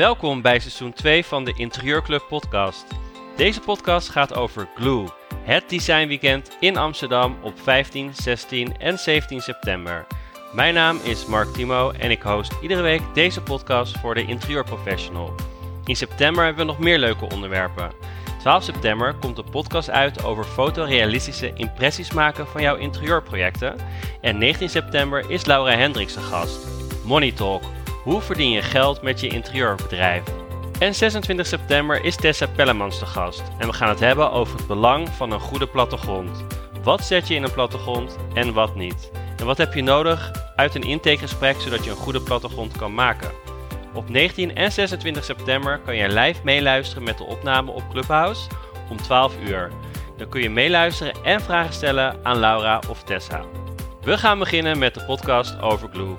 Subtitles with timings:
[0.00, 2.84] Welkom bij seizoen 2 van de Interieurclub podcast.
[3.36, 5.08] Deze podcast gaat over Glue,
[5.42, 10.06] het designweekend in Amsterdam op 15, 16 en 17 september.
[10.52, 15.34] Mijn naam is Mark Timo en ik host iedere week deze podcast voor de interieurprofessional.
[15.84, 17.90] In september hebben we nog meer leuke onderwerpen.
[18.38, 23.76] 12 september komt de podcast uit over fotorealistische impressies maken van jouw interieurprojecten.
[24.20, 26.66] En 19 september is Laura Hendricks de gast.
[27.04, 27.62] Money Talk.
[28.02, 30.22] Hoe verdien je geld met je interieurbedrijf?
[30.78, 33.42] En 26 september is Tessa Pellemans de gast.
[33.58, 36.44] En we gaan het hebben over het belang van een goede plattegrond.
[36.82, 39.10] Wat zet je in een plattegrond en wat niet?
[39.36, 43.30] En wat heb je nodig uit een intakegesprek zodat je een goede plattegrond kan maken?
[43.94, 48.48] Op 19 en 26 september kan je live meeluisteren met de opname op Clubhouse
[48.90, 49.70] om 12 uur.
[50.16, 53.44] Dan kun je meeluisteren en vragen stellen aan Laura of Tessa.
[54.02, 56.14] We gaan beginnen met de podcast over Glue.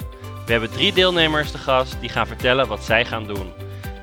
[0.52, 3.54] We hebben drie deelnemers te gast die gaan vertellen wat zij gaan doen.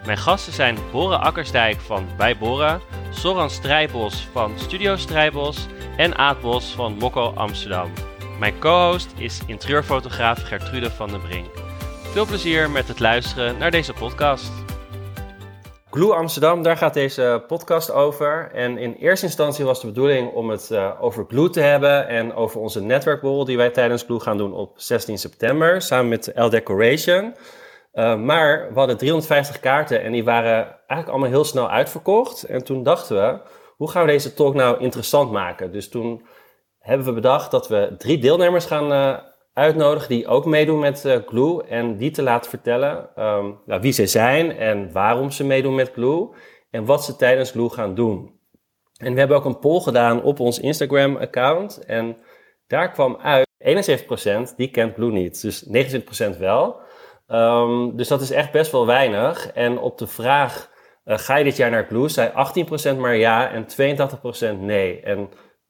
[0.04, 6.40] Mijn gasten zijn Bora Akkersdijk van Bij Bora, Soran Strijbos van Studio Strijbos en Aad
[6.40, 7.92] Bos van Mokko Amsterdam.
[8.38, 11.50] Mijn co-host is interieurfotograaf Gertrude van den Brink.
[12.12, 14.50] Veel plezier met het luisteren naar deze podcast.
[15.90, 18.50] Glue Amsterdam, daar gaat deze podcast over.
[18.52, 22.34] En in eerste instantie was de bedoeling om het uh, over Glue te hebben en
[22.34, 26.48] over onze netwerkborrel die wij tijdens Glue gaan doen op 16 september samen met L
[26.48, 27.34] Decoration.
[27.92, 32.42] Uh, maar we hadden 350 kaarten en die waren eigenlijk allemaal heel snel uitverkocht.
[32.42, 33.40] En toen dachten we,
[33.76, 35.72] hoe gaan we deze talk nou interessant maken?
[35.72, 36.26] Dus toen
[36.78, 39.18] hebben we bedacht dat we drie deelnemers gaan uh,
[39.58, 41.64] uitnodigen die ook meedoen met uh, Glue.
[41.64, 45.90] En die te laten vertellen um, nou, wie ze zijn en waarom ze meedoen met
[45.92, 46.28] Glue.
[46.70, 48.36] En wat ze tijdens Glue gaan doen.
[48.96, 51.84] En we hebben ook een poll gedaan op ons Instagram-account.
[51.84, 52.16] En
[52.66, 53.46] daar kwam uit
[54.52, 55.42] 71% die kent Glue niet.
[55.42, 55.66] Dus
[56.34, 56.80] 29% wel.
[57.28, 59.52] Um, dus dat is echt best wel weinig.
[59.52, 60.70] En op de vraag,
[61.04, 62.30] uh, ga je dit jaar naar Glue, zei
[62.94, 63.66] 18% maar ja en
[64.56, 65.00] 82% nee.
[65.00, 65.28] En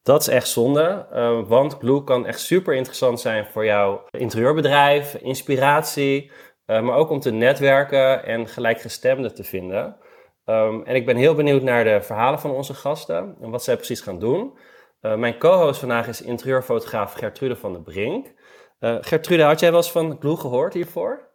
[0.08, 5.14] dat is echt zonde, uh, want Glue kan echt super interessant zijn voor jouw interieurbedrijf,
[5.14, 6.30] inspiratie,
[6.66, 9.96] uh, maar ook om te netwerken en gelijkgestemden te vinden.
[10.44, 13.76] Um, en ik ben heel benieuwd naar de verhalen van onze gasten en wat zij
[13.76, 14.58] precies gaan doen.
[15.02, 18.26] Uh, mijn co-host vandaag is interieurfotograaf Gertrude van der Brink.
[19.00, 21.27] Gertrude, had jij wel eens van Glue gehoord hiervoor?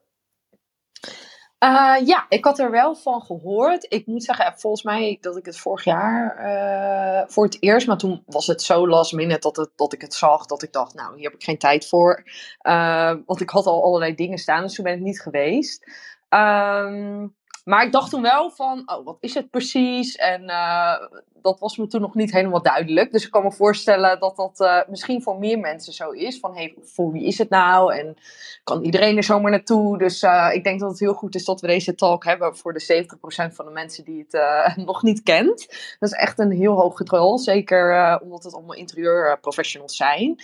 [1.64, 3.86] Uh, ja, ik had er wel van gehoord.
[3.90, 7.98] Ik moet zeggen, volgens mij dat ik het vorig jaar uh, voor het eerst, maar
[7.98, 10.94] toen was het zo last minute dat, het, dat ik het zag, dat ik dacht,
[10.94, 12.24] nou, hier heb ik geen tijd voor.
[12.62, 15.92] Uh, want ik had al allerlei dingen staan, dus toen ben ik niet geweest.
[16.30, 20.16] Um, maar ik dacht toen wel van, oh, wat is het precies?
[20.16, 20.96] En uh,
[21.42, 23.12] dat was me toen nog niet helemaal duidelijk.
[23.12, 26.40] Dus ik kan me voorstellen dat dat uh, misschien voor meer mensen zo is.
[26.40, 27.96] Van, hey, voor wie is het nou?
[27.96, 28.16] En
[28.64, 29.98] kan iedereen er zomaar naartoe?
[29.98, 32.74] Dus uh, ik denk dat het heel goed is dat we deze talk hebben voor
[32.74, 33.06] de
[33.52, 35.68] 70% van de mensen die het nog niet kent.
[36.00, 37.38] Dat is echt een heel hoog getal.
[37.38, 40.36] Zeker omdat het allemaal interieurprofessionals zijn.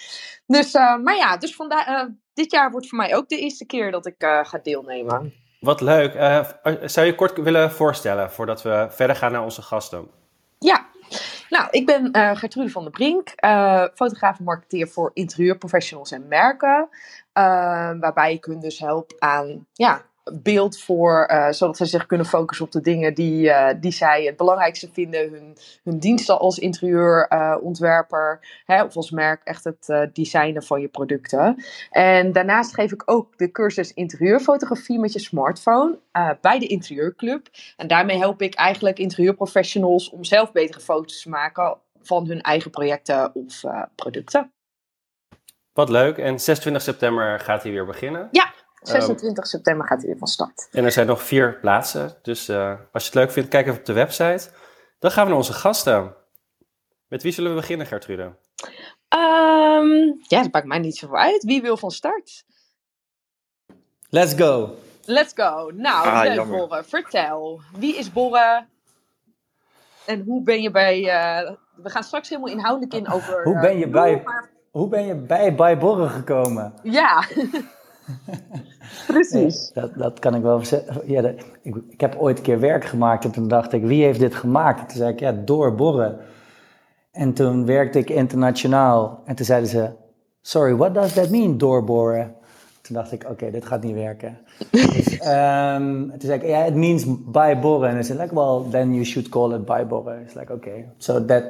[0.46, 4.06] Dus, maar ja, dus vandaar, dit jaar wordt voor mij ook de eerste keer dat
[4.06, 5.34] ik ga deelnemen.
[5.60, 6.14] Wat leuk.
[6.14, 6.46] Uh,
[6.84, 10.08] zou je kort willen voorstellen voordat we verder gaan naar onze gasten?
[10.60, 10.88] Ja,
[11.50, 16.28] nou, ik ben uh, Gertrude van der Brink, uh, fotograaf en marketeer voor interieurprofessionals en
[16.28, 16.90] merken.
[18.00, 20.02] waarbij ik hun dus help aan ja,
[20.34, 24.24] beeld voor, uh, zodat ze zich kunnen focussen op de dingen die, uh, die zij
[24.24, 25.30] het belangrijkste vinden.
[25.30, 31.64] Hun, hun diensten als interieurontwerper uh, of als merk, echt het designen van je producten.
[31.92, 36.00] En daarnaast geef ik ook de cursus interieurfotografie met je smartphone
[36.42, 37.48] bij de Interieurclub.
[37.78, 42.72] En daarmee help ik eigenlijk interieurprofessionals om zelf betere foto's te maken van hun eigen
[42.72, 43.64] projecten of
[43.96, 44.52] producten.
[45.74, 46.18] Wat leuk.
[46.18, 48.28] En 26 september gaat hij weer beginnen.
[48.32, 50.68] Ja, 26 um, september gaat hij weer van start.
[50.72, 52.18] En er zijn nog vier plaatsen.
[52.22, 54.50] Dus uh, als je het leuk vindt, kijk even op de website.
[55.00, 56.16] Dan gaan we naar onze gasten.
[57.08, 58.24] Met wie zullen we beginnen, Gertrude?
[58.24, 61.44] Um, ja, dat maakt mij niet zo uit.
[61.44, 62.44] Wie wil van start?
[64.10, 64.76] Let's go.
[65.06, 65.72] Let's go.
[65.74, 66.84] Nou, ah, leuk Borre.
[66.84, 67.62] Vertel.
[67.78, 68.66] Wie is Borre?
[70.06, 71.00] En hoe ben je bij...
[71.00, 73.44] Uh, we gaan straks helemaal inhoudelijk in over...
[73.44, 74.24] hoe ben je uh, bij...
[74.72, 76.74] Hoe ben je bij, bij Borre gekomen?
[76.84, 77.24] Ja.
[79.08, 79.72] Precies.
[79.74, 81.02] dat, dat kan ik wel zeggen.
[81.06, 84.20] Ja, ik, ik, heb ooit een keer werk gemaakt en toen dacht ik, wie heeft
[84.20, 84.80] dit gemaakt?
[84.80, 86.18] En toen zei ik, ja, doorborren.
[87.12, 89.90] En toen werkte ik internationaal en toen zeiden ze,
[90.42, 92.36] sorry, what does that mean, doorboren?
[92.82, 94.38] Toen dacht ik, oké, dit gaat niet werken.
[94.72, 97.90] dus, um, toen zei ik, yeah, it means bijboren.
[97.90, 100.22] En ze zei, like, well, then you should call it bijboren.
[100.22, 100.90] It's like, okay.
[100.98, 101.44] So that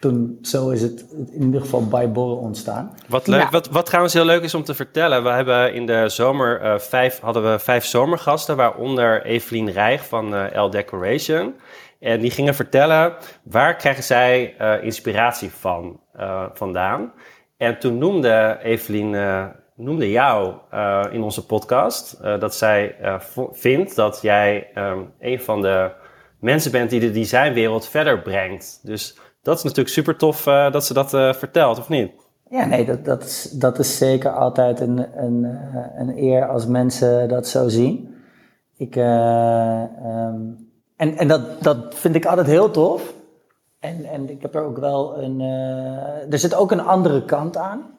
[0.00, 2.94] toen, zo is het in ieder geval bij Borrel ontstaan.
[3.08, 3.40] Wat leuk.
[3.40, 3.50] Ja.
[3.50, 5.22] Wat, wat trouwens heel leuk is om te vertellen.
[5.22, 10.34] We hebben in de zomer eh, vijf, hadden we vijf zomergasten, waaronder Evelien Rijg van
[10.34, 11.54] eh L Decoration.
[12.00, 17.12] En die gingen vertellen waar krijgen zij eh, inspiratie van eh, vandaan.
[17.56, 19.44] En toen noemde Evelien eh,
[19.80, 23.20] noemde jou eh, in onze podcast eh, dat zij eh,
[23.52, 25.90] vindt dat jij ehm, een van de
[26.40, 28.80] mensen bent die de designwereld verder brengt.
[28.82, 32.12] Dus dat is natuurlijk super tof eh, dat ze dat eh, vertelt, of niet?
[32.50, 36.66] Ja, nee, dat, dat, is, dat is zeker altijd een, een, eh, een eer als
[36.66, 38.14] mensen dat zo zien.
[38.76, 40.40] Ik, eh, ehm,
[40.96, 43.14] en en dat, dat vind ik altijd heel tof.
[43.78, 45.40] En, en ik heb er ook wel een.
[46.30, 47.98] er zit ook een andere kant aan.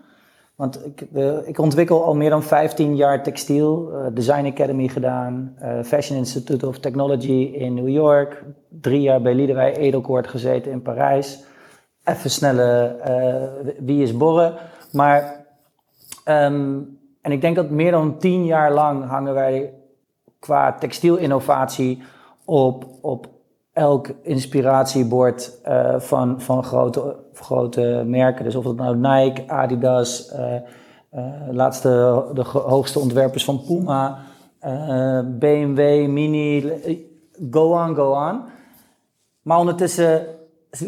[0.62, 1.02] Want ik,
[1.46, 3.92] ik ontwikkel al meer dan 15 jaar textiel.
[3.94, 5.56] eh, Design Academy gedaan.
[5.60, 8.44] eh, Fashion Institute of Technology in New York.
[8.70, 11.44] Drie jaar bij Liederij Edelkoort gezeten in Parijs.
[12.04, 14.54] Even snelle eh, wie is borren.
[14.92, 15.46] Maar,
[16.24, 16.80] ehm,
[17.22, 19.74] en ik denk dat meer dan tien jaar lang hangen wij
[20.40, 22.04] qua textielinnovatie
[22.46, 23.28] op, op
[23.74, 28.44] elk inspiratiebord eh, van, van grote, grote merken.
[28.44, 30.56] Dus of het nou Nike, Adidas, eh
[31.12, 31.90] eh, laatste,
[32.34, 34.20] de hoogste ontwerpers van Puma,
[35.40, 36.62] BMW, Mini,
[37.52, 38.42] go on, go on.
[39.42, 40.26] Maar ondertussen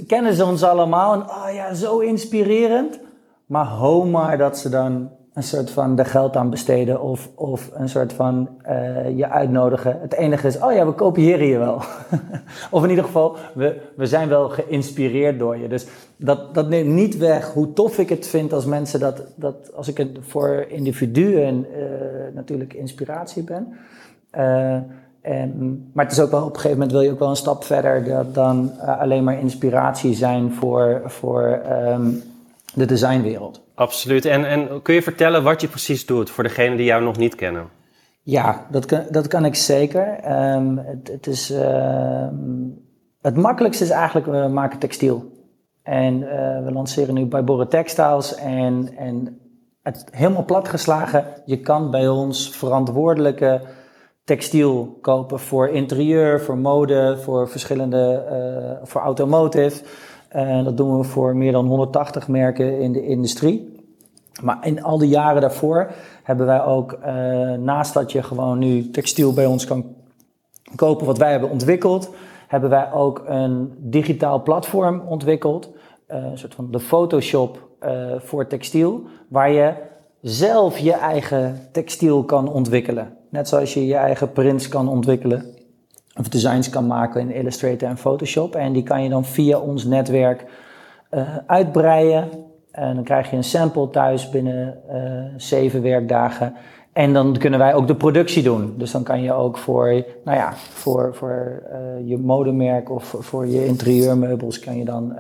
[0.07, 3.00] kennen ze ons allemaal en oh ja, zo inspirerend.
[3.45, 7.69] Maar ho maar dat ze dan een soort van er geld aan besteden of, of
[7.74, 9.97] een soort van eh, je uitnodigen.
[10.01, 11.81] Het enige is, oh ja, we kopiëren je wel.
[12.71, 15.68] of in ieder geval, we, we zijn wel geïnspireerd door je.
[15.68, 15.85] Dus
[16.18, 19.88] dat, dat neemt niet weg hoe tof ik het vind als mensen dat, dat als
[19.88, 21.81] ik het voor individuen eh,
[22.33, 23.74] natuurlijk inspiratie ben.
[24.30, 24.77] Eh,
[25.21, 27.35] en, maar het is ook wel op een gegeven moment wil je ook wel een
[27.35, 32.09] stap verder dan alleen maar inspiratie zijn voor, voor ehm,
[32.74, 33.62] de designwereld.
[33.75, 34.25] Absoluut.
[34.25, 37.36] En, en kun je vertellen wat je precies doet voor degenen die jou nog niet
[37.36, 37.70] kennen?
[38.22, 40.08] Ja, dat kan, dat kan ik zeker.
[40.08, 42.34] Ehm, het, het, is, ehm,
[43.22, 45.31] het makkelijkste is eigenlijk, we maken textiel.
[45.84, 49.40] En eh, we lanceren nu bij Borre Textiles en, en
[49.81, 51.26] het helemaal platgeslagen.
[51.46, 53.62] Je kan bij ons verantwoordelijke
[54.24, 59.84] textiel kopen voor interieur, voor mode, voor verschillende, eh, voor automotive.
[60.33, 63.81] En dat doen we voor meer dan 180 merken in de industrie.
[64.41, 65.91] Maar in al die jaren daarvoor
[66.24, 67.13] hebben wij ook, eh,
[67.51, 69.85] naast dat je gewoon nu textiel bij ons kan
[70.75, 72.09] kopen wat wij hebben ontwikkeld,
[72.47, 75.69] hebben wij ook een digitaal platform ontwikkeld.
[76.07, 79.74] eh, een soort van de Photoshop eh, voor textiel, waar je
[80.21, 83.18] zelf je eigen textiel kan ontwikkelen.
[83.30, 85.53] Net zoals je je eigen prints kan ontwikkelen
[86.19, 88.56] of designs kan maken in Illustrator en Photoshop.
[88.56, 90.45] En die kan je dan via ons netwerk
[91.10, 92.30] eh, uitbreiden.
[92.71, 95.00] En dan krijg je een sample thuis binnen eh,
[95.38, 96.54] zeven werkdagen.
[96.94, 98.74] En dan kunnen wij ook de productie doen.
[98.77, 99.88] Dus dan kan je ook voor,
[100.24, 105.16] nou ja, voor, voor eh, je modemerk of voor je interieurmeubels kan je dan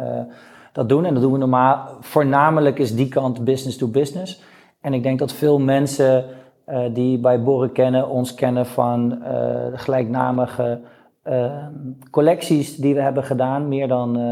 [0.73, 1.05] dat doen.
[1.05, 1.89] En dat doen we normaal.
[1.99, 4.41] Voornamelijk is die kant business to business.
[4.81, 6.25] En ik denk dat veel mensen
[6.65, 10.79] eh, die bij Borren kennen, ons kennen van eh, gelijknamige
[11.23, 11.65] eh,
[12.11, 13.67] collecties die we hebben gedaan.
[13.67, 14.23] Meer dan eh,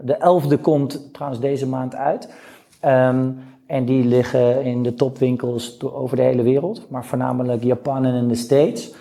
[0.00, 2.34] de elfde komt trouwens deze maand uit.
[2.80, 3.30] Ehm,
[3.66, 8.28] en die liggen in de topwinkels over de hele wereld, maar voornamelijk Japan en in
[8.28, 8.94] de States.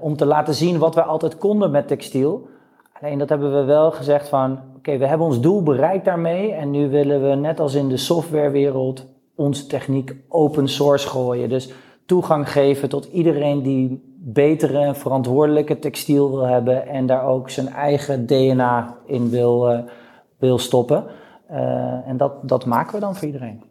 [0.00, 2.48] Om te laten zien wat we altijd konden met textiel.
[3.00, 6.52] Alleen dat hebben we wel gezegd van, oké, we hebben ons doel bereikt daarmee.
[6.52, 11.48] En nu willen we, net als in de softwarewereld, onze techniek open source gooien.
[11.48, 11.72] Dus
[12.06, 16.86] toegang geven tot iedereen die betere en verantwoordelijke textiel wil hebben.
[16.86, 19.78] En daar ook zijn eigen DNA in wil, eh,
[20.38, 21.04] wil stoppen.
[21.48, 23.62] Eh, en dat, dat maken we dan voor iedereen.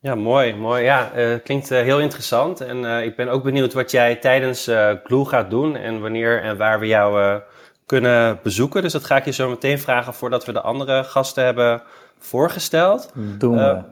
[0.00, 0.82] Ja, mooi, mooi.
[0.82, 2.60] Ja, eh, klinkt heel interessant.
[2.60, 4.70] En ik ben ook benieuwd wat jij tijdens
[5.04, 7.40] Glue gaat doen en wanneer en waar we jou
[7.86, 8.82] kunnen bezoeken.
[8.82, 11.82] Dus dat ga ik je zo meteen vragen voordat we de andere gasten hebben
[12.18, 13.12] voorgesteld.
[13.38, 13.82] Doen we.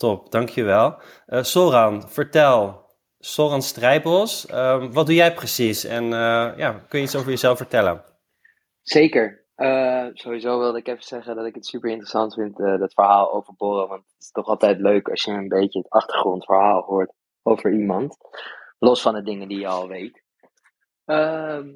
[0.00, 0.96] Top, dankjewel.
[1.26, 2.88] Eh Soran, vertel.
[3.18, 5.84] Soran Strijbos, ehm, wat doe jij precies?
[5.84, 8.04] En eh, ja, kun je iets over jezelf vertellen?
[8.82, 9.44] Zeker.
[9.54, 13.54] Eh, sowieso wilde ik even zeggen dat ik het super interessant vind, dat verhaal over
[13.56, 13.88] Borrel.
[13.88, 18.16] Want het is toch altijd leuk als je een beetje het achtergrondverhaal hoort over iemand.
[18.78, 20.22] Los van de dingen die je al weet.
[21.04, 21.68] Ehm,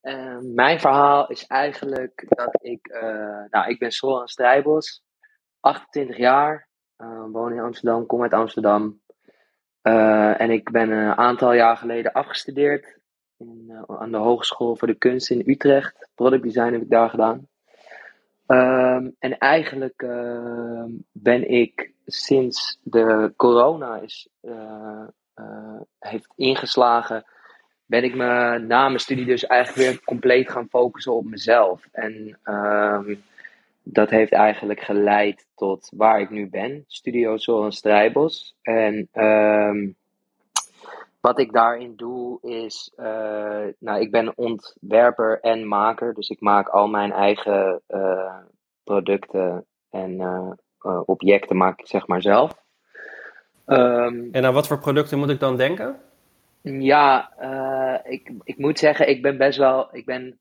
[0.00, 2.88] eh, mijn verhaal is eigenlijk dat ik,
[3.50, 5.02] nou, ik ben Soran Strijbos,
[5.60, 6.70] 28 jaar,
[7.32, 9.00] woon in Amsterdam, kom uit Amsterdam.
[9.82, 12.98] Eh, en ik ben een aantal jaar geleden afgestudeerd
[13.36, 16.08] in, eh, aan de Hogeschool voor de Kunst in Utrecht.
[16.14, 17.48] Product design heb ik daar gedaan.
[18.46, 25.04] Ehm, en eigenlijk ehm, ben ik sinds de corona is, eh,
[25.34, 27.24] eh, heeft ingeslagen,
[27.84, 31.88] ben ik me na mijn studie dus eigenlijk weer compleet gaan focussen op mezelf.
[31.92, 33.14] En ehm,
[33.82, 38.56] dat heeft eigenlijk geleid tot waar ik nu ben, Studio en Strijbos.
[38.62, 39.08] En
[41.22, 46.68] wat ik daarin doe is, uh, nou, ik ben ontwerper en maker, dus ik maak
[46.68, 48.36] al mijn eigen uh,
[48.84, 50.50] producten en uh,
[51.04, 52.64] objecten maak ik zeg maar zelf.
[53.66, 55.96] Um, en aan wat voor producten moet ik dan denken?
[56.62, 57.30] Ja,
[58.04, 60.38] ik, ik moet zeggen, ik ben best wel, ik ben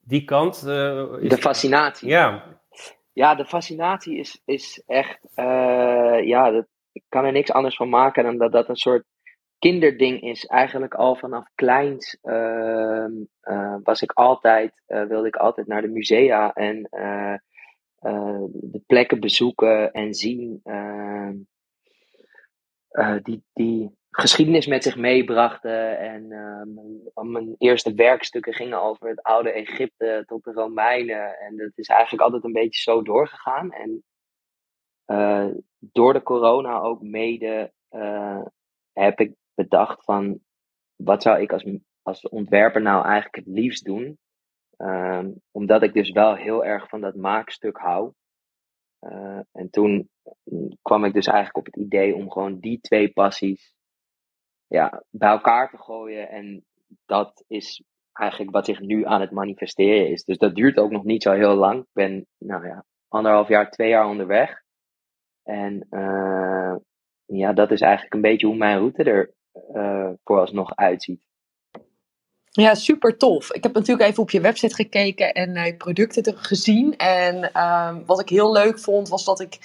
[0.00, 0.62] die kant?
[0.62, 2.08] De fascinatie.
[2.08, 2.53] Ja.
[3.14, 5.18] Ja, de fascinatie is, is echt,
[6.24, 9.04] ja, dat, ik kan er niks anders van maken dan dat dat een soort
[9.58, 10.46] kinderding is.
[10.46, 13.06] Eigenlijk al vanaf kleins uh,
[13.42, 16.88] uh, was ik altijd, uh, wilde ik altijd naar de musea en
[18.04, 21.34] eh, de plekken bezoeken en zien ehm,
[23.22, 25.98] die, die geschiedenis met zich meebrachten.
[25.98, 31.38] En ehm, mijn eerste werkstukken gingen over het oude Egypte tot de Romeinen.
[31.38, 33.72] En dat is eigenlijk altijd een beetje zo doorgegaan.
[33.72, 34.04] En
[35.78, 37.72] door de corona ook mede
[38.92, 40.40] heb ik bedacht van
[40.96, 41.64] wat zou ik als,
[42.02, 44.18] als ontwerper nou eigenlijk het liefst doen.
[44.76, 48.12] Ehm, omdat ik dus wel heel erg van dat maakstuk hou.
[49.00, 50.08] Uh, en toen
[50.82, 53.73] kwam ik dus eigenlijk op het idee om gewoon die twee passies
[54.66, 56.28] ja, bij elkaar te gooien.
[56.28, 56.64] En
[57.06, 60.24] dat is eigenlijk wat zich nu aan het manifesteren is.
[60.24, 61.80] Dus dat duurt ook nog niet zo heel lang.
[61.80, 64.62] Ik ben, nou ja, anderhalf jaar, twee jaar onderweg.
[65.42, 66.74] En uh,
[67.24, 69.34] ja, dat is eigenlijk een beetje hoe mijn route er
[69.72, 71.26] uh, vooralsnog uitziet.
[72.50, 73.52] Ja, super tof.
[73.52, 76.96] Ik heb natuurlijk even op je website gekeken en uh, je producten gezien.
[76.96, 79.58] En um, wat ik heel leuk vond, was dat ik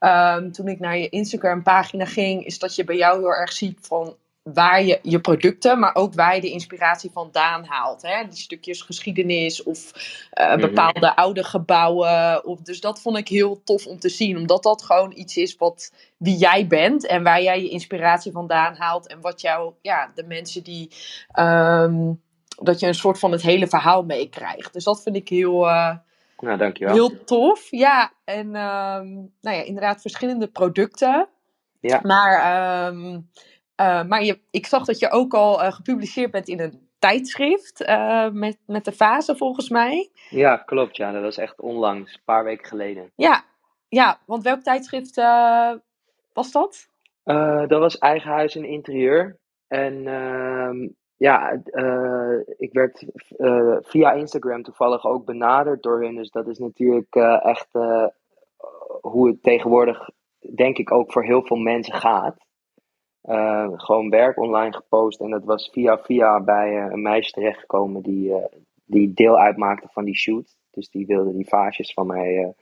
[0.00, 3.52] um, toen ik naar je Instagram pagina ging, is dat je bij jou heel erg
[3.52, 4.16] ziet van
[4.52, 8.02] waar je je producten, maar ook waar je de inspiratie vandaan haalt.
[8.02, 8.24] Hè?
[8.28, 9.92] Die stukjes geschiedenis of
[10.40, 12.44] uh, bepaalde oude gebouwen.
[12.44, 15.56] Of, dus dat vond ik heel tof om te zien, omdat dat gewoon iets is
[15.56, 20.10] wat wie jij bent en waar jij je inspiratie vandaan haalt en wat jou, ja,
[20.14, 20.90] de mensen die.
[21.38, 22.22] Um,
[22.62, 24.72] dat je een soort van het hele verhaal meekrijgt.
[24.72, 25.66] Dus dat vind ik heel.
[25.66, 25.96] Uh,
[26.38, 26.94] nou, dankjewel.
[26.94, 28.12] Heel tof, ja.
[28.24, 31.28] En um, nou ja, inderdaad, verschillende producten.
[31.80, 32.00] Ja.
[32.02, 33.30] Maar um,
[33.80, 37.82] uh, maar je, ik zag dat je ook al uh, gepubliceerd bent in een tijdschrift
[37.82, 40.10] uh, met, met de fase volgens mij.
[40.30, 40.96] Ja, klopt.
[40.96, 43.12] Ja, dat was echt onlangs, een paar weken geleden.
[43.16, 43.44] Ja,
[43.88, 45.14] ja want welk tijdschrift
[46.32, 46.88] was dat?
[47.68, 49.38] dat was Eigen Huis en Interieur.
[49.68, 51.50] En ehm, ja,
[52.56, 53.04] ik werd
[53.82, 56.14] via Instagram toevallig ook benaderd door hun.
[56.14, 57.68] Dus dat is natuurlijk echt
[59.00, 60.10] hoe het tegenwoordig,
[60.54, 62.43] denk ik, ook voor heel veel mensen gaat.
[63.28, 65.20] Uh, gewoon werk online gepost.
[65.20, 68.44] En dat was via via bij uh, een meisje terechtgekomen die, uh,
[68.84, 70.56] die deel uitmaakte van die shoot.
[70.70, 72.54] Dus die wilde die vaasjes van mij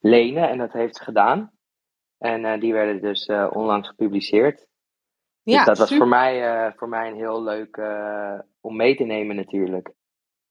[0.00, 1.52] lenen en dat heeft ze gedaan.
[2.18, 4.56] En die werden dus onlangs gepubliceerd.
[4.56, 4.66] Dus
[5.54, 7.82] ja, dus dat was voor mij, voor mij een heel leuk
[8.60, 9.92] om mee te nemen natuurlijk.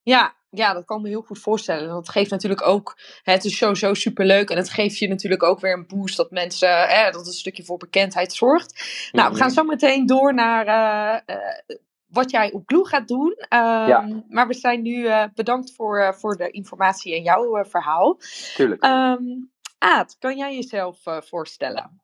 [0.01, 1.87] Ja, ja, dat kan me heel goed voorstellen.
[1.89, 4.49] Dat geeft natuurlijk ook, het is sowieso superleuk.
[4.49, 7.63] En het geeft je natuurlijk ook weer een boost dat mensen, hè, dat een stukje
[7.63, 9.09] voor bekendheid zorgt.
[9.11, 13.31] Nou, we gaan zo meteen door naar uh, uh, wat jij op Glue gaat doen.
[13.49, 14.23] Um, ja.
[14.29, 18.19] Maar we zijn nu uh, bedankt voor, voor de informatie en jouw verhaal.
[18.55, 18.83] Tuurlijk.
[18.83, 22.01] Um, Aad, kan jij jezelf voorstellen?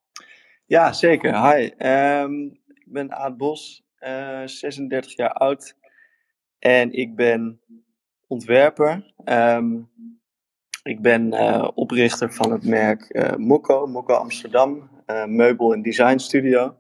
[0.66, 1.54] Ja, zeker.
[1.54, 3.84] Hi, um, ik ben Aad Bos,
[4.46, 5.76] 36 jaar oud.
[6.60, 7.62] En ik ben
[8.30, 9.14] ontwerper.
[9.26, 9.90] Um,
[10.84, 16.18] ik ben uh, oprichter van het merk uh, Mokko, Mokko Amsterdam, uh, meubel- en design
[16.18, 16.76] studio.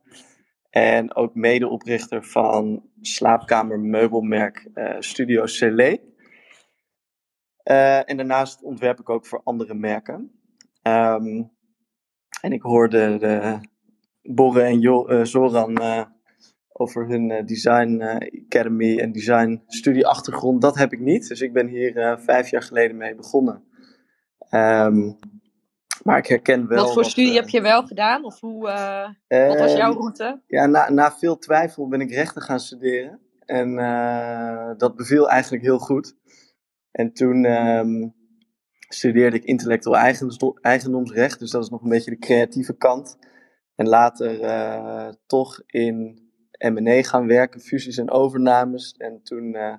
[0.70, 5.98] En ook medeoprichter van slaapkamermeubelmerk uh, Studio Celé.
[7.63, 10.32] En daarnaast ontwerp ik ook voor andere merken.
[10.84, 11.51] Um,
[12.41, 13.60] en ik hoorde de
[14.22, 15.77] Borre en jo Zoran
[16.79, 18.01] over hun design
[18.45, 20.62] academy en design studieachtergrond.
[20.62, 21.27] Dat heb ik niet.
[21.27, 23.63] Dus ik ben hier vijf jaar geleden mee begonnen.
[24.51, 25.17] Um,
[26.03, 26.83] maar ik herken wel.
[26.83, 28.25] Wat voor studie heb je wel gedaan?
[28.25, 28.62] Of hoe,
[29.27, 30.41] wat was jouw route?
[30.48, 33.19] Ja, na, na veel twijfel ben ik rechten gaan studeren.
[33.45, 33.75] En
[34.77, 36.15] dat beviel eigenlijk heel goed.
[36.91, 38.13] En toen um,
[38.88, 39.98] studeerde ik intellectueel
[40.62, 43.17] eigendomsrecht, dus dat is nog een beetje de creatieve kant.
[43.75, 46.27] En later toch in
[46.59, 48.95] M&A gaan werken, fusies en overnames.
[48.97, 49.75] En toen uh,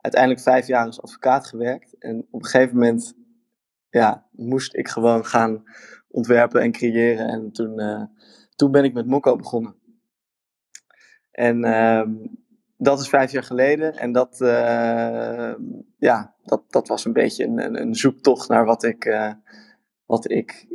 [0.00, 1.98] uiteindelijk vijf jaar als advocaat gewerkt.
[1.98, 3.14] En op een gegeven moment
[3.90, 5.64] ja, moest ik gewoon gaan
[6.08, 7.28] ontwerpen en creëren.
[7.28, 8.02] En toen, uh,
[8.56, 9.74] toen ben ik met Mokko begonnen.
[11.30, 12.38] En um,
[12.76, 13.96] dat is vijf jaar geleden.
[13.96, 15.54] En dat, uh,
[15.98, 19.16] ja, dat, dat was een beetje een, een zoektocht naar wat ik,
[20.06, 20.66] wat ik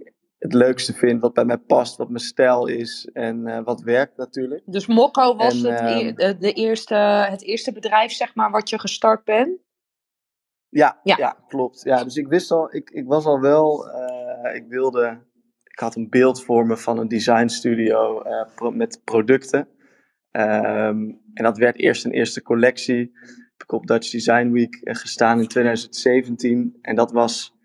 [0.42, 4.18] het leukste vind, wat bij mij past, wat mijn stijl is en uh, wat werkt
[4.18, 4.62] natuurlijk.
[4.66, 6.96] Dus Mokko was en, het, e de, eerste,
[7.30, 9.60] het eerste bedrijf, zeg maar, wat je gestart bent?
[10.70, 11.16] Ja, ja.
[11.18, 11.82] ja klopt.
[11.84, 13.86] Ja, dus ik wist al, ik, ik was al wel,
[14.54, 15.22] ik wilde,
[15.64, 18.24] ik had een beeld voor me van een design studio
[18.56, 19.68] pro met producten.
[20.32, 23.12] Um, en dat werd eerst een eerste collectie.
[23.52, 26.78] Heb ik op Dutch Design Week eh, gestaan in 2017.
[26.82, 27.60] En dat was.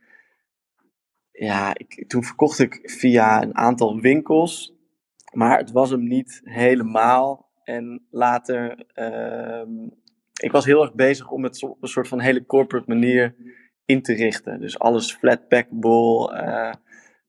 [1.38, 4.74] Ja, ik, toen verkocht ik via een aantal winkels.
[5.32, 7.50] Maar het was hem niet helemaal.
[7.64, 8.86] En later.
[8.94, 9.88] Uh,
[10.40, 13.34] ik was heel erg bezig om het op een soort van hele corporate manier
[13.84, 14.60] in te richten.
[14.60, 16.32] Dus alles flat packable.
[16.42, 16.72] Uh,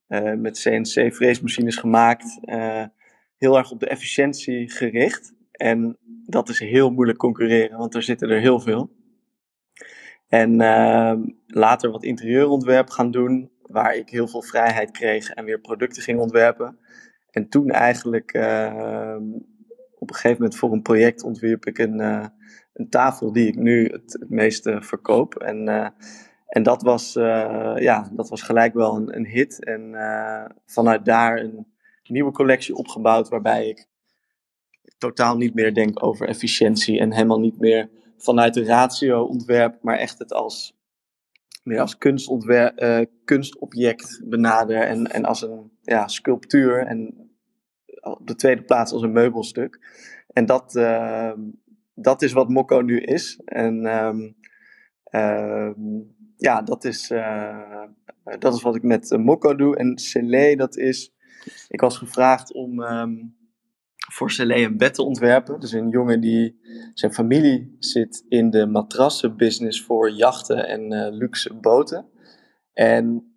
[0.07, 2.39] uh, met CNC freesmachines gemaakt.
[2.41, 2.85] Uh,
[3.37, 5.33] heel erg op de efficiëntie gericht.
[5.51, 8.95] En dat is heel moeilijk concurreren, want er zitten er heel veel.
[10.27, 11.13] En uh,
[11.45, 16.19] later wat interieurontwerp gaan doen, waar ik heel veel vrijheid kreeg en weer producten ging
[16.19, 16.77] ontwerpen.
[17.31, 19.17] En toen eigenlijk uh,
[19.99, 22.25] op een gegeven moment voor een project ontwierp ik een, uh,
[22.73, 25.35] een tafel die ik nu het, meeste verkoop.
[25.35, 25.87] En, uh,
[26.47, 27.13] en dat, was,
[27.75, 29.63] ja, dat was gelijk wel een, een hit.
[29.63, 29.95] En
[30.65, 31.67] vanuit daar een
[32.03, 33.87] nieuwe collectie opgebouwd waarbij ik
[34.97, 39.97] totaal niet meer denk over efficiëntie en helemaal niet meer vanuit de ratio ontwerp, maar
[39.97, 40.76] echt het als
[41.67, 47.29] meer als kunstontwerp, uh, kunstobject benader en, en als een ja, sculptuur en
[48.01, 49.79] op de tweede plaats als een meubelstuk.
[50.33, 51.31] En dat, uh,
[51.93, 53.39] dat is wat Mokko nu is.
[53.45, 54.35] En um,
[55.11, 55.71] uh,
[56.37, 57.83] ja, dat is, eh,
[58.39, 59.77] dat is wat ik met Mokko doe.
[59.77, 61.13] En Celé, dat is,
[61.67, 62.81] ik was gevraagd om
[64.13, 65.59] voor een bed te ontwerpen.
[65.59, 66.59] Dus een jongen die,
[66.93, 72.05] zijn familie zit in de matrassenbusiness voor jachten en uh, luxe boten.
[72.73, 73.33] En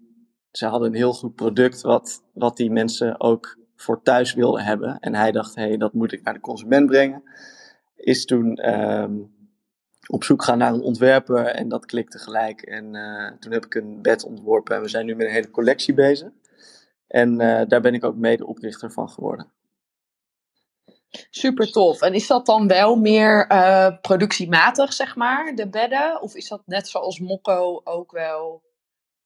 [0.50, 4.98] ze hadden een heel goed product wat, wat die mensen ook voor thuis wilden hebben.
[4.98, 7.22] En hij dacht, hé, hey, dat moet ik naar de consument brengen.
[7.96, 9.32] Is toen um,
[10.06, 12.62] op zoek gaan naar een ontwerper en dat klikte gelijk.
[12.62, 15.50] En uh, toen heb ik een bed ontworpen en we zijn nu met een hele
[15.50, 16.28] collectie bezig.
[17.06, 19.46] En uh, daar ben ik ook mede oprichter van geworden.
[21.30, 22.00] Super tof.
[22.00, 26.22] En is dat dan wel meer uh, productiematig, zeg maar, de bedden?
[26.22, 28.62] Of is dat net zoals Mokko ook wel.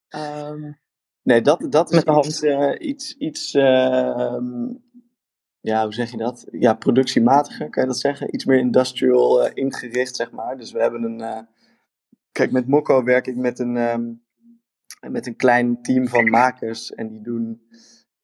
[0.09, 0.81] Um,
[1.23, 4.37] nee, dat, dat is iets, uh, iets, iets uh,
[5.61, 6.47] ja, hoe zeg je dat?
[6.51, 8.35] Ja, productiematiger, kan je dat zeggen?
[8.35, 10.57] Iets meer industrial ingericht, zeg maar.
[10.57, 11.47] Dus we hebben een.
[12.33, 14.25] kijk, met Mokko werk ik met een, um,
[15.11, 17.63] met een klein team van makers en die doen.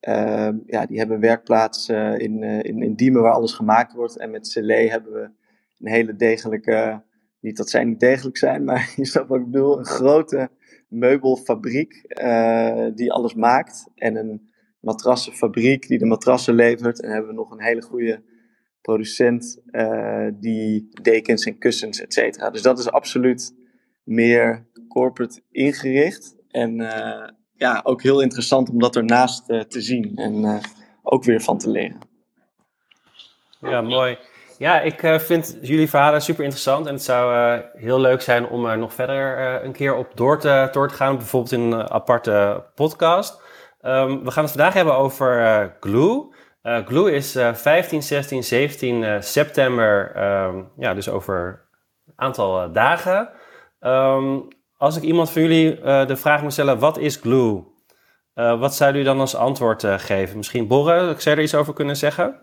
[0.08, 3.92] Uh, ja, die hebben een werkplaats uh, in, uh, in, in Diemen waar alles gemaakt
[3.92, 4.16] wordt.
[4.16, 5.30] En met Celé hebben we
[5.78, 7.02] een hele degelijke,
[7.40, 10.50] niet dat zij niet degelijk zijn, maar je snapt wat ik bedoel, een grote
[10.88, 13.86] meubelfabriek eh, die alles maakt.
[13.94, 17.00] En een matrassenfabriek die de matrassen levert.
[17.02, 18.22] En hebben we nog een hele goede
[18.80, 19.62] producent
[20.34, 22.50] die dekens en kussens, et cetera.
[22.50, 23.54] Dus dat is absoluut
[24.02, 26.36] meer corporate ingericht.
[26.48, 26.80] En
[27.60, 30.56] ja, ook heel interessant om dat ernaast uh, te zien en uh,
[31.02, 31.98] ook weer van te leren.
[33.60, 34.18] Ja, mooi.
[34.58, 38.64] Ja, ik uh, vind jullie verhalen super interessant en het zou heel leuk zijn om
[38.64, 42.64] er nog verder een keer op door te, door te gaan, bijvoorbeeld in een aparte
[42.74, 43.42] podcast.
[43.82, 46.34] Um, we gaan het vandaag hebben over Glue.
[46.62, 51.66] Glue is 15, 16, 17 september, um, ja, dus over
[52.06, 53.30] een aantal dagen.
[53.80, 54.48] Um,
[54.80, 57.64] als ik iemand van jullie uh, de vraag moet stellen, wat is glue?
[58.34, 60.36] Uh, wat zou u dan als antwoord uh, geven?
[60.36, 62.34] Misschien Borre, zou je er iets over kunnen zeggen?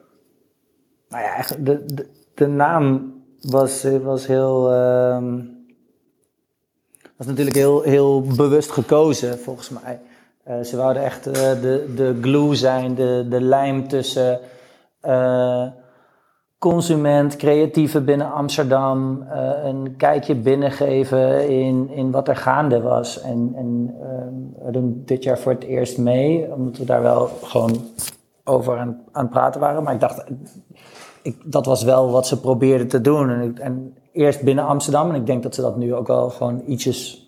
[1.09, 4.71] nou ja, de, de, de naam was, was heel.
[4.71, 5.55] ehm,
[7.17, 9.99] was natuurlijk heel, heel bewust gekozen, volgens mij.
[10.43, 14.39] Eh, ze wouden echt eh, de, de glue zijn, de, de lijm tussen
[15.01, 15.67] eh,
[16.59, 23.21] consument, creatieve binnen Amsterdam, eh, een kijkje binnengeven in, in wat er gaande was.
[23.21, 27.27] En, en ehm, we doen dit jaar voor het eerst mee, omdat we daar wel
[27.43, 27.87] gewoon
[28.43, 29.83] over aan, aan het praten waren.
[29.83, 30.23] Maar ik dacht,
[31.21, 33.29] ik, dat was wel wat ze probeerden te doen.
[33.29, 36.63] En, en eerst binnen Amsterdam, en ik denk dat ze dat nu ook wel gewoon
[36.65, 37.27] ietsjes,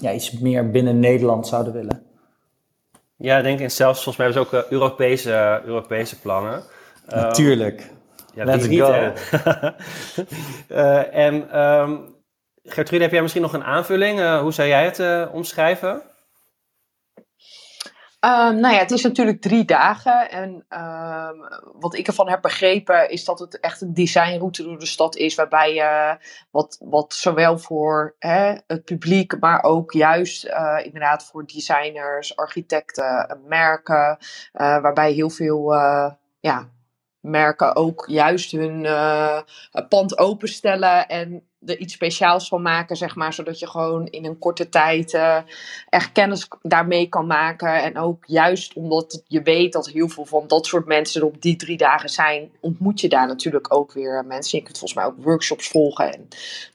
[0.00, 2.02] ja, iets meer binnen Nederland zouden willen.
[3.16, 6.62] Ja, ik denk en zelfs volgens mij hebben ze ook eh, Europese, Europese plannen.
[7.06, 7.90] Eh, Natuurlijk.
[8.38, 9.12] Ja, Let's go.
[10.68, 11.96] Eh, en ehm
[12.62, 14.20] Gertrude, heb jij misschien nog een aanvulling?
[14.20, 16.02] Eh, hoe zou jij het eh, omschrijven?
[18.20, 20.30] Ehm, nou ja, het is natuurlijk drie dagen.
[20.30, 21.36] En ehm,
[21.72, 25.34] wat ik ervan heb begrepen is dat het echt een designroute door de stad is.
[25.34, 26.16] Waarbij je
[26.50, 33.40] wat, wat zowel voor hè, het publiek, maar ook juist eh, inderdaad voor designers, architecten,
[33.46, 34.18] merken.
[34.52, 36.68] eh, waarbij heel veel eh, ja,
[37.20, 39.40] merken ook juist hun eh,
[39.88, 43.32] pand openstellen en er iets speciaals van maken, zeg maar.
[43.32, 45.38] Zodat je gewoon in een korte tijd eh,
[45.88, 47.82] echt kennis daarmee kan maken.
[47.82, 51.42] En ook juist omdat je weet dat heel veel van dat soort mensen er op
[51.42, 54.58] die drie dagen zijn, ontmoet je daar natuurlijk ook weer mensen.
[54.58, 56.28] Je kunt volgens mij ook workshops volgen en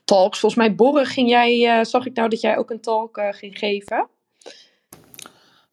[0.04, 0.38] talks.
[0.38, 3.58] Volgens mij, Borre, ging jij, eh, zag ik nou dat jij ook een talk ging
[3.58, 4.08] geven?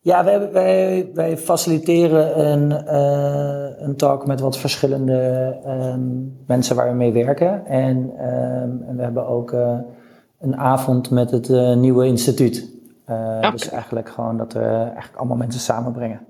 [0.04, 5.20] Ja, wij, wij, wij faciliteren een, eh, een talk met wat verschillende
[5.66, 6.02] ehm,
[6.48, 7.66] mensen waar we mee werken.
[7.66, 9.78] En, ehm, en we hebben ook eh,
[10.40, 12.70] een avond met het eh, nieuwe instituut.
[13.52, 16.28] Dus eigenlijk gewoon dat we eigenlijk allemaal mensen samenbrengen.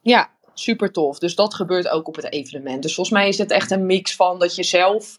[0.00, 1.18] Ja, super tof.
[1.18, 2.82] Dus dat gebeurt ook op het evenement.
[2.82, 5.18] Dus volgens mij is het echt een mix van dat je zelf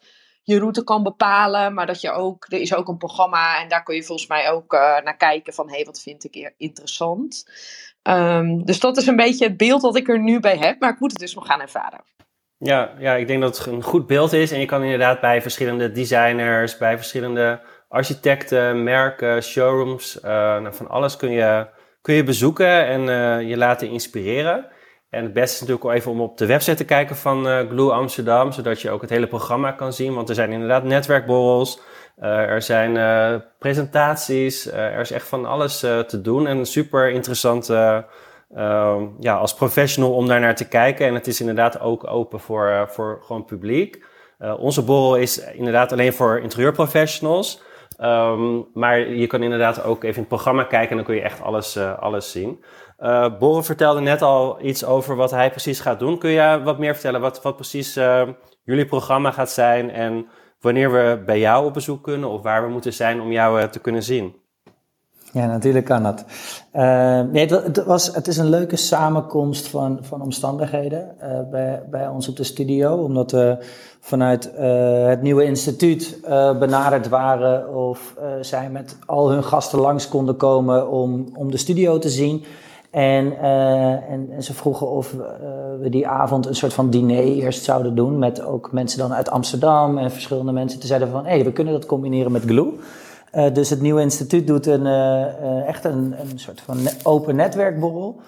[0.50, 3.84] je route kan bepalen, maar dat je ook, er is ook een programma en daar
[3.84, 6.54] kun je volgens mij ook eh, naar kijken van, hé, hey, wat vind ik hier
[6.58, 7.50] interessant.
[8.02, 10.94] Ehm, dus dat is een beetje het beeld dat ik er nu bij heb, maar
[10.94, 12.04] ik moet het dus nog gaan ervaren.
[12.58, 14.52] Ja, ja, ik denk dat het een goed beeld is.
[14.52, 20.90] En je kan inderdaad bij verschillende designers, bij verschillende architecten, merken, showrooms, eh, nou, van
[20.90, 21.68] alles kun je,
[22.02, 24.66] kun je bezoeken en eh, je laten inspireren.
[25.10, 27.68] En het beste is natuurlijk al even om op de website te kijken van eh,
[27.70, 30.14] Glue Amsterdam, zodat je ook het hele programma kan zien.
[30.14, 31.82] Want er zijn inderdaad netwerkborrels,
[32.20, 36.48] eh, er zijn eh, presentaties, er is echt van alles te doen.
[36.48, 37.98] En super interessant eh,
[38.56, 41.08] ehm, ja, als professional om daar naar te kijken.
[41.08, 44.08] En het is inderdaad ook open voor, voor gewoon publiek.
[44.58, 47.62] Onze borrel is inderdaad alleen voor interieurprofessionals.
[47.98, 51.22] Ehm, maar je kan inderdaad ook even in het programma kijken en dan kun je
[51.22, 52.64] echt alles, alles zien.
[53.00, 56.18] Eh Borre vertelde net al iets over wat hij precies gaat doen.
[56.18, 58.22] Kun je wat meer vertellen wat, wat precies eh,
[58.64, 60.26] jullie programma gaat zijn en
[60.60, 63.68] wanneer we bij jou op bezoek kunnen of waar we moeten zijn om jou eh,
[63.68, 64.36] te kunnen zien?
[65.32, 66.26] Ja, natuurlijk kan dat.
[67.32, 71.16] Nee, het, het, was, het is een leuke samenkomst van, van omstandigheden
[71.52, 72.96] bij, bij ons op de studio.
[72.96, 73.58] Omdat we
[74.00, 74.52] vanuit
[75.10, 76.20] het nieuwe instituut
[76.60, 81.98] benaderd waren of zij met al hun gasten langs konden komen om, om de studio
[81.98, 82.46] te zien.
[82.92, 85.20] En, eh, en, en ze vroegen of eh,
[85.80, 88.20] we die avond een soort van diner eerst zouden doen.
[88.20, 90.80] Met ook mensen dan uit Amsterdam en verschillende mensen.
[90.80, 92.74] Te zeiden van, hé, hey, we kunnen dat combineren met Glue.
[93.32, 94.86] Eh, dus het nieuwe instituut doet een,
[95.66, 98.22] echt een, een soort van open netwerkborrel.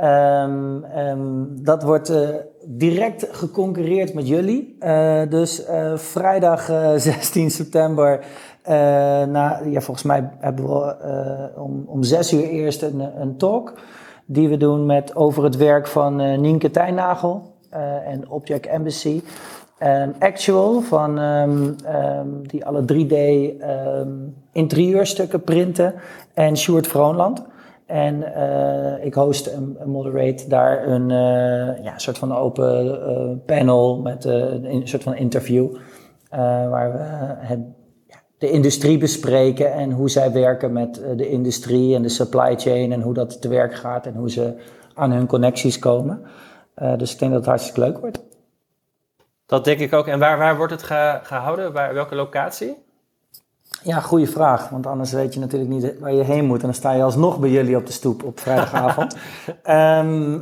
[0.00, 2.12] Ehm, ehm, dat wordt
[2.64, 4.76] direct geconcurreerd met jullie.
[5.28, 5.62] Dus
[5.94, 8.24] vrijdag eh, 16 september,
[8.62, 8.74] eh,
[9.24, 13.72] na, ja, volgens mij hebben we eh, om, om zes uur eerst een, een talk.
[14.26, 17.58] Die we doen met, over het werk van eh, Nienke Tijnagel
[18.04, 19.22] en Object Embassy.
[19.78, 23.12] Ehm, Actual, van, ehm, ehm, die alle 3D
[23.60, 24.08] ehm,
[24.52, 25.94] interieurstukken printen.
[26.34, 27.42] En Sjoerd Vroonland.
[27.86, 28.24] En
[29.02, 31.08] ik host en en moderate daar een
[31.82, 35.66] ja, soort van open panel met een, soort van interview.
[36.70, 36.98] waar we
[37.46, 37.60] het,
[38.40, 42.92] de industrie bespreken en hoe zij werken met eh, de industrie en de supply chain
[42.92, 44.54] en hoe dat te werk gaat en hoe ze
[44.94, 46.22] aan hun connecties komen.
[46.74, 48.18] Eh, dus ik denk dat het hartstikke leuk wordt.
[49.46, 50.06] Dat denk ik ook.
[50.06, 51.72] En waar, waar wordt het ge- gehouden?
[51.72, 52.76] Waar, welke locatie?
[53.82, 54.68] Ja, goede vraag.
[54.68, 56.58] Want anders weet je natuurlijk niet waar je heen moet.
[56.58, 59.16] En dan sta je alsnog bij jullie op de stoep op vrijdagavond.
[59.62, 60.38] Ehm,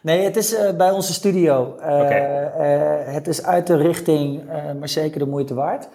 [0.00, 1.76] nee, het is eh, bij onze studio.
[1.76, 4.42] Eh, het is uit de richting,
[4.78, 5.88] maar zeker de moeite waard.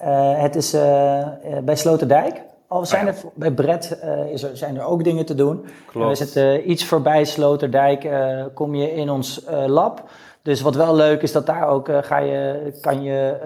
[0.00, 1.28] Eh, het is eh, eh,
[1.64, 2.42] bij Sloterdijk.
[2.68, 3.98] Al zijn Ah, er bij Brett
[4.32, 5.64] is er, zijn er ook dingen te doen.
[5.86, 6.08] Klopt.
[6.08, 8.08] We zitten iets voorbij Sloterdijk.
[8.54, 10.02] kom je in ons lab.
[10.42, 13.36] Dus wat wel leuk is, dat daar ook ga je, kan je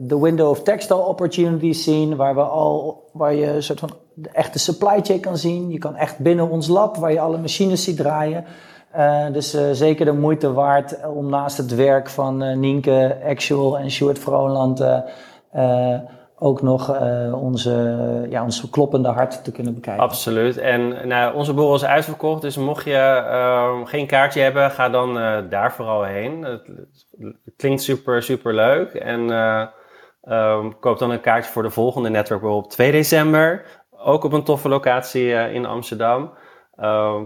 [0.00, 4.28] de window of textile opportunities zien, waar, we al, waar je een soort van de
[4.32, 5.70] echte supply chain kan zien.
[5.70, 8.44] Je kan echt binnen ons lab, waar je alle machines ziet draaien.
[9.32, 14.84] dus zeker de moeite waard om naast het werk van Nienke, Actual en Stuart Vroonland
[16.42, 20.02] ook nog uh, onze, ja, onze kloppende hart te kunnen bekijken.
[20.02, 20.56] Absoluut.
[20.56, 25.18] En nou, onze borrel is uitverkocht, dus mocht je uh, geen kaartje hebben, ga dan
[25.18, 26.42] uh, daar vooral heen.
[26.44, 26.62] Het,
[27.56, 28.94] klinkt super, super leuk.
[28.94, 29.30] En
[30.24, 33.64] um, koop dan een kaartje voor de volgende netwerkborrel op 2 december.
[33.90, 36.30] Ook op een toffe locatie in Amsterdam.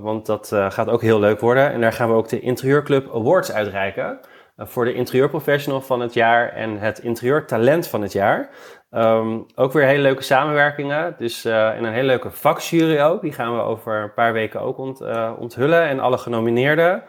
[0.00, 1.72] want dat gaat ook heel leuk worden.
[1.72, 4.20] En daar gaan we ook de Interieurclub Awards uitreiken.
[4.56, 8.50] Voor de interieurprofessional van het jaar en het interieurtalent van het jaar.
[8.90, 11.14] Um, ook weer hele leuke samenwerkingen.
[11.18, 13.20] Dus uh, en een hele leuke vakjury ook.
[13.20, 15.82] Die gaan we over een paar weken ook ont, uh, onthullen.
[15.82, 17.02] En alle genomineerden.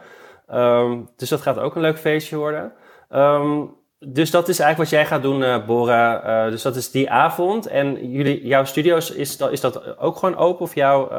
[0.52, 2.72] Um, dus dat gaat ook een leuk feestje worden.
[3.10, 6.50] Um, dus dat is eigenlijk wat jij gaat doen, Bora.
[6.50, 7.66] dus dat is die avond.
[7.66, 10.60] En jullie, jouw studio's, is dat, is dat ook gewoon open?
[10.60, 11.10] Of jouw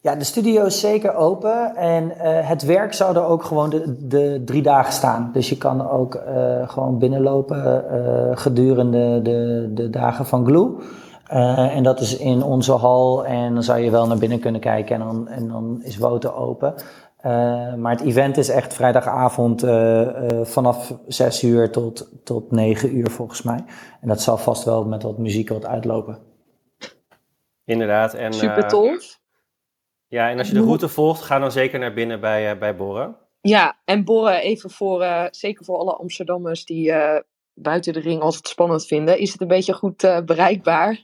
[0.00, 2.12] ja, de studio is zeker open en uh,
[2.48, 5.30] het werk zou er ook gewoon de, de drie dagen staan.
[5.32, 10.74] Dus je kan ook uh, gewoon binnenlopen uh, gedurende de, de dagen van Glue.
[11.26, 14.94] en dat is in onze hal en dan zou je wel naar binnen kunnen kijken
[14.94, 16.74] en dan, en dan is Woten open.
[17.76, 19.64] maar het event is echt vrijdagavond
[20.42, 23.64] vanaf 6 uur tot, tot 9 uur volgens mij.
[24.00, 26.18] En dat zal vast wel met wat muziek wat uitlopen.
[27.64, 28.14] Inderdaad.
[28.14, 29.24] En, Super tof.
[30.08, 32.76] Ja, en als je de route volgt, ga dan zeker naar binnen bij, uh, bij
[32.76, 33.16] Borren.
[33.40, 37.18] Ja, en Borren even voor, uh, zeker voor alle Amsterdammers die uh,
[37.54, 39.18] buiten de ring als het spannend vinden.
[39.18, 41.00] Is het een beetje goed bereikbaar?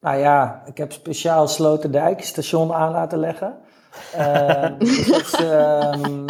[0.00, 3.58] Nou ja, ik heb speciaal Sloterdijk station aan laten leggen.
[4.78, 6.24] dus dat is, ehm,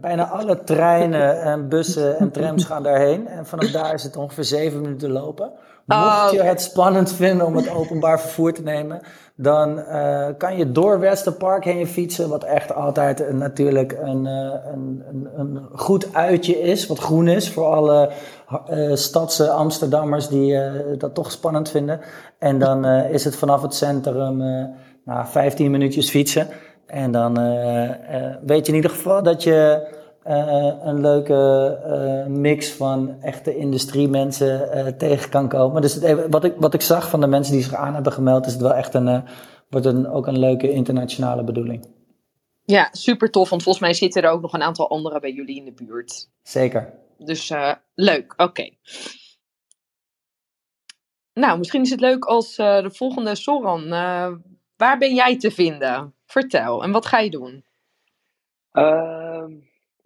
[0.00, 3.28] bijna alle treinen en bussen en trams gaan daarheen.
[3.28, 5.52] En vanaf daar is het ongeveer zeven minuten lopen.
[5.98, 9.00] Mocht oh, je het spannend vinden om het openbaar vervoer te nemen,
[9.34, 14.54] dan uh, kan je door Westerpark heen fietsen, wat echt altijd een, natuurlijk een, uh,
[14.72, 18.10] een, een, een, goed uitje is, wat groen is voor alle
[18.70, 20.58] uh, stadse Amsterdammers die
[20.98, 22.00] dat toch spannend vinden.
[22.38, 24.36] En dan is het vanaf het centrum
[25.04, 26.48] nou, 15 minuutjes fietsen.
[26.90, 27.34] En dan
[28.46, 29.88] weet je in ieder geval dat je
[30.26, 35.82] uh, een leuke mix van echte industriemensen uh, tegen kan komen.
[35.82, 38.46] Dus het, wat, ik, wat ik zag van de mensen die zich aan hebben gemeld,
[38.46, 39.24] is het wel echt een,
[39.68, 41.86] wordt een, ook een leuke internationale bedoeling.
[42.64, 45.56] Ja, super tof, want volgens mij zitten er ook nog een aantal anderen bij jullie
[45.56, 46.30] in de buurt.
[46.42, 46.92] Zeker.
[47.18, 47.52] Dus
[47.94, 48.70] leuk, oké.
[51.34, 53.88] Nou, misschien is het leuk als de volgende Soran.
[54.80, 56.14] Waar ben jij te vinden?
[56.26, 57.64] Vertel, en wat ga je doen?
[58.72, 59.52] Ehm,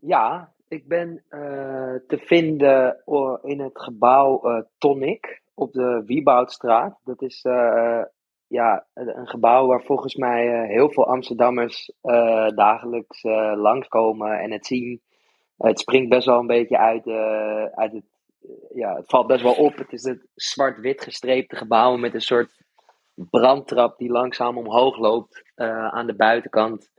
[0.01, 3.03] ja, ik ben uh, te vinden
[3.43, 6.99] in het gebouw uh, Tonic op de Wieboudstraat.
[7.05, 8.03] Dat is uh,
[8.47, 11.93] ja, een gebouw waar volgens mij heel veel Amsterdammers
[12.55, 13.23] dagelijks
[13.55, 15.03] langskomen en het zien.
[15.57, 17.07] het springt best wel een beetje uit,
[17.75, 18.05] uit het.
[18.75, 19.77] Ja, het valt best wel op.
[19.77, 22.64] Het is het zwart-wit gestreepte gebouw met een soort
[23.15, 25.43] brandtrap die langzaam omhoog loopt
[25.91, 26.93] aan de buitenkant.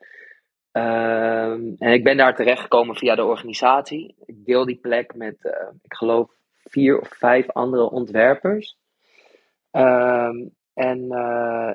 [0.75, 4.15] Ehm, en ik ben daar terechtgekomen via de organisatie.
[4.25, 5.51] Ik deel die plek met, uh,
[5.81, 6.31] ik geloof,
[6.63, 8.77] vier of vijf andere ontwerpers.
[9.71, 11.73] Um, en uh,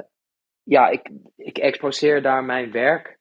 [0.63, 3.19] ja, ik, ik exposeer daar mijn werk.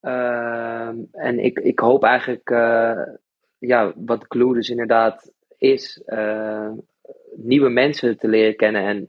[0.00, 2.48] Um, en ik, ik hoop eigenlijk,
[3.58, 6.02] ja, wat Glue dus inderdaad is,
[7.36, 8.82] nieuwe mensen te leren kennen.
[8.82, 9.08] En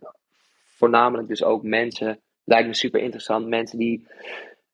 [0.82, 4.08] voornamelijk dus ook mensen, lijkt me super interessant, mensen die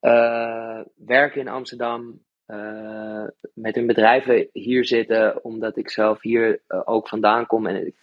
[0.02, 6.82] uh, werken in Amsterdam, uh, met hun bedrijven hier zitten, omdat ik zelf hier uh,
[6.86, 7.67] ook vandaan kom.
[7.67, 7.96] En ik,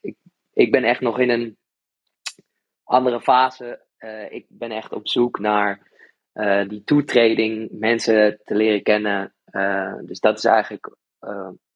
[0.00, 0.16] ik,
[0.52, 1.56] ik, ben echt nog in een
[2.84, 3.80] andere fase.
[4.30, 5.86] ik ben echt op zoek naar
[6.68, 9.34] die toetreding, mensen te leren kennen.
[10.06, 10.96] dus dat is eigenlijk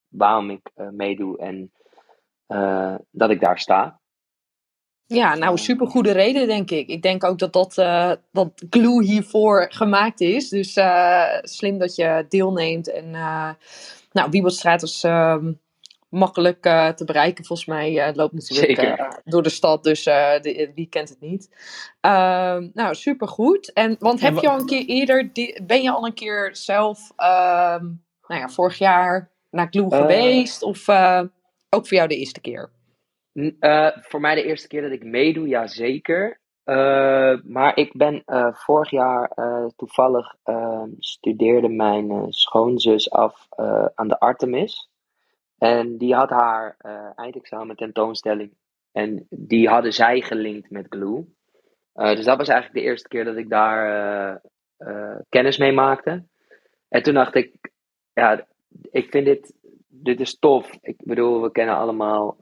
[0.09, 1.73] waarom ik meedoe en
[3.11, 4.02] dat ik daar sta.
[5.07, 6.89] Ja, nou, super goede reden, denk ik.
[6.89, 10.49] Ik denk ook dat dat, uh, dat glue hiervoor gemaakt is.
[10.49, 12.91] Dus uh, slim dat je deelneemt.
[12.91, 13.51] En uh,
[14.13, 15.53] nou, Wiebelstraat is ehm,
[16.09, 16.63] makkelijk
[16.97, 17.93] te bereiken, volgens mij.
[17.93, 21.51] het loopt natuurlijk door de stad, dus de, wie kent het niet.
[22.01, 23.73] Ehm, nou, super goed.
[23.73, 25.31] En, want heb je al een keer eerder,
[25.67, 27.85] ben je al een keer zelf, ehm,
[28.27, 30.63] nou ja, vorig jaar naar glue geweest?
[30.63, 30.89] Of
[31.69, 32.71] ook voor jou de eerste keer?
[33.33, 36.41] Uh, voor mij de eerste keer dat ik meedoe, ja zeker.
[36.65, 39.31] Uh, maar ik ben uh, vorig jaar
[39.77, 43.47] toevallig ehm, studeerde mijn schoonzus af
[43.95, 44.91] aan de Artemis.
[45.59, 46.77] En die had haar
[47.15, 48.55] eindexamen tentoonstelling.
[48.93, 51.25] En die hadden zij gelinkt met Glue.
[51.93, 54.41] dus dat was eigenlijk de eerste keer dat ik daar
[55.29, 56.25] kennis mee maakte.
[56.89, 57.55] En toen dacht ik,
[58.13, 58.47] ja,
[58.91, 59.55] ik vind dit,
[59.89, 60.79] dit is tof.
[60.81, 62.37] Ik bedoel, we kennen allemaal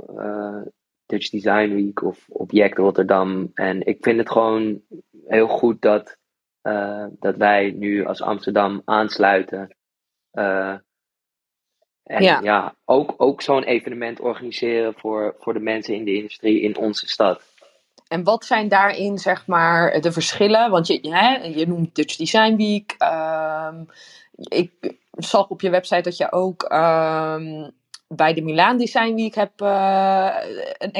[1.11, 3.51] Dutch Design Week of Object Rotterdam.
[3.55, 4.81] En ik vind het gewoon
[5.27, 6.16] heel goed dat,
[6.62, 9.77] uh, dat wij nu als Amsterdam aansluiten.
[10.33, 10.75] Uh,
[12.03, 16.61] en ja, ja ook, ook zo'n evenement organiseren voor, voor de mensen in de industrie
[16.61, 17.42] in onze stad.
[18.09, 20.70] En wat zijn daarin, zeg maar, de verschillen?
[20.70, 22.96] Want je, hè, je noemt Dutch Design Week.
[22.99, 23.88] Um,
[24.33, 27.70] ik zag op je website dat je ook um,
[28.14, 30.37] bij de Milaan Design Week heb, uh,
[30.79, 30.92] een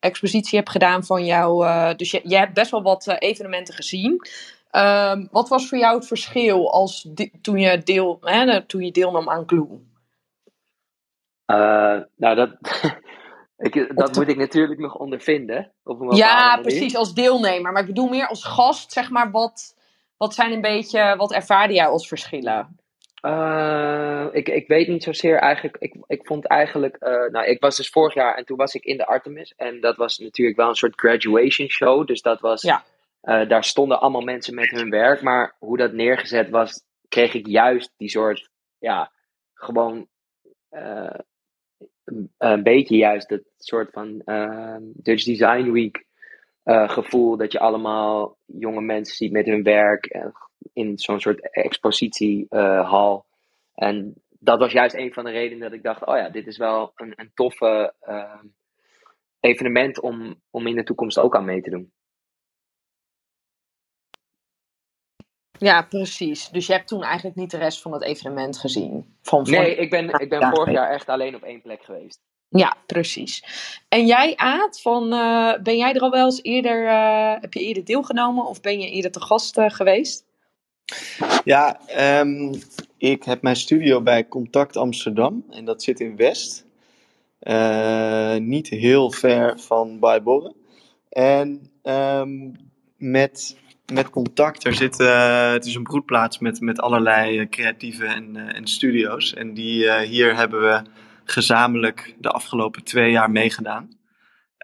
[0.00, 1.64] expositie heb gedaan van jou.
[1.64, 4.26] Uh, dus je, je hebt best wel wat uh, evenementen gezien.
[4.72, 7.08] Um, wat was voor jou het verschil als
[7.42, 9.88] toen, je deel, hè, toen je deelnam aan Glue?
[12.16, 12.50] nou, dat,
[13.56, 15.72] ik, dat moet ik natuurlijk nog ondervinden.
[15.84, 17.72] Op ja, precies, als deelnemer.
[17.72, 19.76] Maar ik bedoel meer als gast, zeg maar, wat,
[20.16, 22.79] wat zijn een beetje, wat ervaarde jij als verschillen?
[23.22, 25.76] Uh, ik, ik weet niet zozeer eigenlijk.
[25.78, 26.96] Ik, ik vond eigenlijk.
[27.00, 29.54] Uh, nou, ik was dus vorig jaar en toen was ik in de Artemis.
[29.56, 32.06] En dat was natuurlijk wel een soort graduation show.
[32.06, 32.62] Dus dat was.
[32.62, 32.84] Ja.
[33.22, 35.22] Uh, daar stonden allemaal mensen met hun werk.
[35.22, 38.50] Maar hoe dat neergezet was, kreeg ik juist die soort.
[38.78, 39.12] Ja,
[39.54, 40.08] gewoon.
[42.38, 44.22] een beetje juist het soort van
[44.94, 46.04] Dutch Design Week
[46.70, 47.36] gevoel.
[47.36, 50.30] Dat je allemaal jonge mensen ziet met hun werk
[50.72, 53.24] in zo'n soort expositiehal.
[53.74, 56.56] en dat was juist een van de redenen dat ik dacht: oh ja, dit is
[56.56, 58.42] wel een, een toffe uh,
[59.40, 61.92] evenement om, om in de toekomst ook aan mee te doen.
[65.58, 66.48] Ja, precies.
[66.48, 69.16] Dus je hebt toen eigenlijk niet de rest van het evenement gezien?
[69.22, 72.20] Van nee, ik ben, ik ben vorig jaar echt alleen op één plek geweest.
[72.50, 73.44] Ja, precies.
[73.88, 77.60] En jij, Aad, van, uh, ben jij er al wel eens eerder, uh, heb je
[77.60, 80.24] eerder deelgenomen of ben je eerder te gast uh, geweest?
[81.44, 81.80] Ja,
[82.20, 82.52] um,
[82.98, 86.66] ik heb mijn studio bij Contact Amsterdam en dat zit in West.
[88.38, 90.54] Niet heel ver van Bijborren.
[91.08, 92.56] En um,
[92.96, 93.56] met,
[93.92, 94.98] met Contact, er zit,
[95.52, 99.34] het is een broedplaats met, met allerlei creatieve en, en studio's.
[99.34, 100.82] En die, hier hebben we
[101.30, 103.98] gezamenlijk de afgelopen twee jaar meegedaan.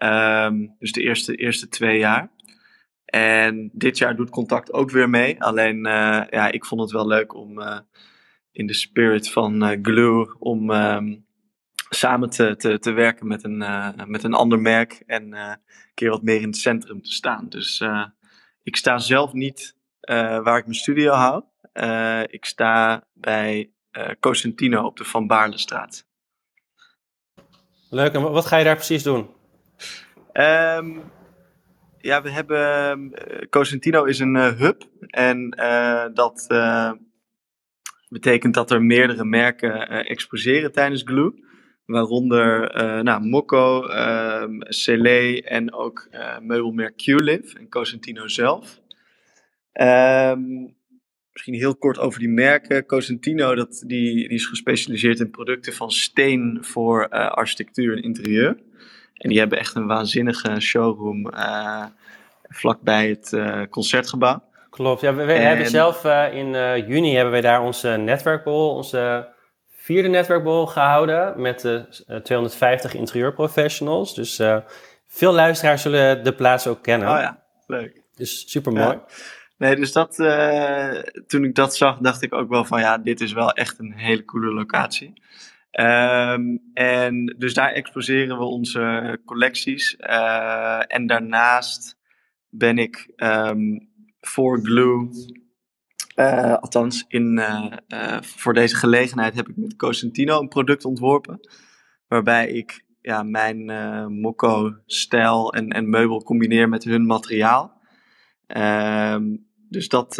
[0.02, 2.31] Um, dus de eerste, eerste twee jaar.
[3.05, 5.42] En dit jaar doet Contact ook weer mee.
[5.42, 7.79] Alleen, uh, ja, ik vond het wel leuk om uh,
[8.52, 11.26] in de spirit van uh, Glue, om um,
[11.88, 13.59] samen te, te, te werken met een,
[14.07, 15.59] met een ander merk en een
[15.94, 17.48] keer wat meer in het centrum te staan.
[17.48, 17.85] Dus
[18.62, 21.44] ik sta zelf niet waar ik mijn studio hou.
[22.26, 23.70] ik sta bij
[24.20, 26.07] Cosentino op de Van Baarlestraat.
[27.90, 29.29] Leuk, en wat ga je daar precies doen?
[30.33, 31.03] Um,
[31.99, 33.03] ja, we hebben.
[33.03, 34.83] Uh, Cosentino is een uh, hub.
[35.07, 36.46] En uh, dat
[38.09, 41.44] betekent dat er meerdere merken exposeren tijdens Glue.
[41.85, 46.09] Waaronder nou, Mokko, ehm, Cele en ook
[46.40, 48.81] meubelmerk Q-Live en Cosentino zelf.
[49.72, 50.77] Um,
[51.37, 52.87] misschien heel kort over die merken.
[52.87, 58.57] Cosentino dat, die, die is gespecialiseerd in producten van steen voor architectuur en interieur.
[59.14, 61.85] En die hebben echt een waanzinnige showroom uh,
[62.42, 64.42] vlakbij het uh, concertgebouw.
[64.70, 65.01] Klopt.
[65.01, 66.51] Ja, we, hebben zelf in
[66.87, 69.29] juni hebben we daar onze netwerkbol, onze
[69.70, 71.87] vierde netwerkbol gehouden met de
[72.22, 74.14] 250 interieurprofessionals.
[74.14, 74.40] Dus
[75.07, 77.09] veel luisteraars zullen de plaats ook kennen.
[77.09, 78.03] Oh ja, leuk.
[78.14, 78.87] Dus super mooi.
[78.87, 79.05] Ja.
[79.58, 80.14] Nee, dus dat,
[81.26, 83.92] toen ik dat zag, dacht ik ook wel van ja, dit is wel echt een
[83.92, 85.22] hele coole locatie.
[85.80, 89.96] Um, en dus daar exposeren we onze collecties.
[89.98, 91.98] Uh, en daarnaast
[92.48, 93.90] ben ik um,
[94.20, 95.08] voor Glue,
[96.16, 97.40] uh, althans in,
[98.20, 101.40] voor deze gelegenheid heb ik met Cosentino een product ontworpen.
[102.07, 103.64] Waarbij ik ja, mijn
[104.20, 107.80] Mokko-stijl en, en meubel combineer met hun materiaal.
[108.46, 110.14] Um, dus dat,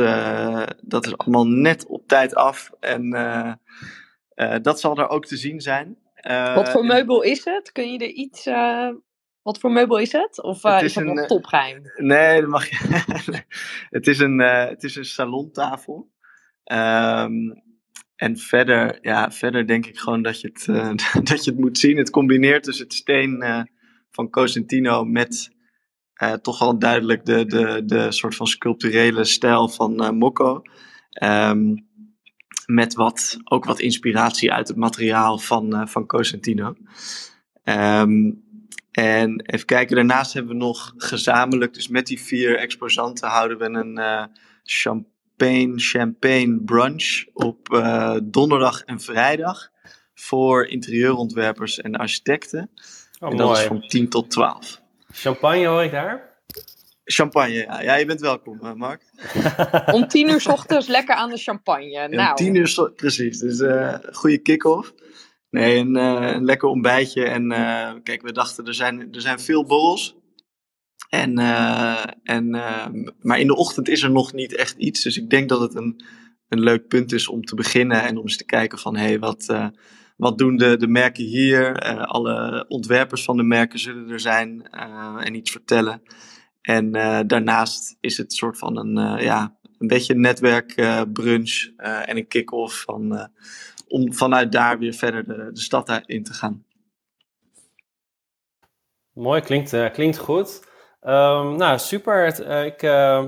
[0.83, 2.71] dat is allemaal net op tijd af.
[2.81, 5.99] En uh, dat zal er ook te zien zijn.
[6.55, 7.73] Wat voor meubel is het?
[7.73, 8.45] Kun je er iets.
[9.43, 10.43] Wat voor meubel is het?
[10.43, 11.83] Of het is, is het een, nog topgeheim?
[11.97, 13.03] Nee, dat mag je.
[13.97, 16.11] het, is een, het is een salontafel.
[16.73, 17.65] Um,
[18.17, 20.67] en verder, ja, verder denk ik gewoon dat je het,
[21.29, 21.97] dat je het moet zien.
[21.97, 23.45] Het combineert dus het steen
[24.11, 25.56] van Cosentino met
[26.23, 30.63] Uh, toch wel duidelijk de, de, de soort van sculpturele stijl van uh, Mokko.
[31.23, 31.89] Um,
[32.67, 36.75] met wat, ook wat inspiratie uit het materiaal van, uh, van Cosentino.
[37.65, 38.45] Um,
[38.91, 43.65] en even kijken, daarnaast hebben we nog gezamenlijk, dus met die vier exposanten houden we
[43.65, 44.31] een
[44.63, 47.85] champagne, champagne brunch op
[48.25, 49.71] donderdag en vrijdag
[50.15, 52.71] voor interieurontwerpers en architecten.
[53.19, 53.61] Oh, en dat mooi.
[53.61, 54.85] is van 10 tot 12.
[55.17, 56.35] Champagne hoor ik daar?
[57.05, 57.81] Champagne, ja.
[57.81, 57.95] ja.
[57.95, 59.03] je bent welkom, eh, Mark.
[59.97, 62.09] Om tien uur s ochtends lekker aan de champagne.
[62.09, 62.29] Nou.
[62.31, 63.39] Om tien uur, precies.
[63.39, 64.95] Dus uh, goede kick-off.
[65.51, 67.25] Nee, een, uh, een, lekker ontbijtje.
[67.25, 70.17] En uh, kijk, we dachten, er zijn, er zijn veel borrels.
[71.09, 71.39] En,
[72.23, 72.51] en,
[73.21, 75.03] maar in de ochtend is er nog niet echt iets.
[75.03, 76.05] Dus ik denk dat het een,
[76.49, 78.03] een leuk punt is om te beginnen.
[78.03, 79.47] En om eens te kijken van, hé, hey, wat
[80.17, 81.87] wat doen de, de merken hier?
[81.87, 86.03] Uh, alle ontwerpers van de merken zullen er zijn uh, en iets vertellen.
[86.61, 92.29] En uh, daarnaast is het soort van een, ja, een beetje een netwerkbrunch en een
[92.29, 93.31] kick-off van,
[93.89, 96.65] om vanuit daar weer verder de, de stad in te gaan.
[99.13, 100.65] Mooi, klinkt, klinkt goed.
[101.03, 102.27] Um, nou, super.
[102.65, 102.79] ik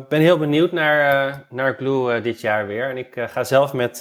[0.09, 2.91] ben heel benieuwd naar, naar Glue dit jaar weer.
[2.91, 3.99] En ik ga zelf met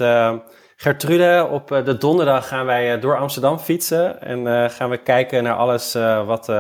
[0.79, 4.97] Gertrude, op eh, de donderdag gaan wij eh, door Amsterdam fietsen en uh, gaan we
[4.97, 5.93] kijken naar alles
[6.25, 6.51] wat,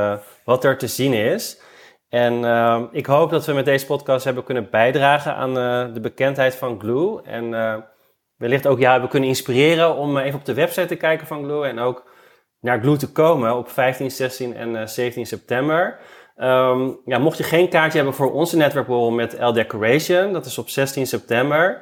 [0.43, 1.61] wat er te zien is.
[2.09, 5.53] En ehm, ik hoop dat we met deze podcast hebben kunnen bijdragen aan
[5.93, 7.21] de bekendheid van Glue.
[7.21, 7.49] En
[8.35, 11.65] wellicht ook jou hebben kunnen inspireren om even op de website te kijken van Glue
[11.65, 12.09] en ook
[12.59, 15.99] naar Glue te komen op 15, 16 en 17 september.
[16.37, 20.57] Um, ja, mocht je geen kaartje hebben voor onze netwerkborrel met L Decoration, dat is
[20.57, 21.81] op 16 september